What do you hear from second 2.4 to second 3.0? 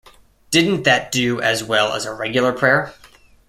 prayer?